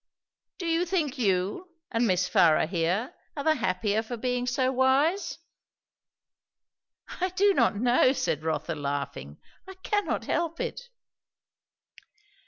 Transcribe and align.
"Do 0.57 0.65
you 0.65 0.83
think 0.87 1.19
you, 1.19 1.69
and 1.91 2.07
Miss 2.07 2.27
Farrar 2.27 2.65
here, 2.65 3.13
are 3.37 3.43
the 3.43 3.53
happier 3.53 4.01
for 4.01 4.17
being 4.17 4.47
so 4.47 4.71
wise?" 4.71 5.37
"I 7.07 7.29
do 7.29 7.53
not 7.53 7.75
know," 7.75 8.11
said 8.11 8.41
Rotha 8.41 8.73
laughing. 8.73 9.37
"I 9.67 9.75
cannot 9.83 10.25
help 10.25 10.59
it." 10.59 10.89